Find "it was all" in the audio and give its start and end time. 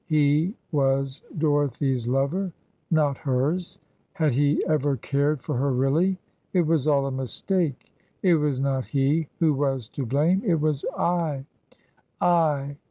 6.53-7.05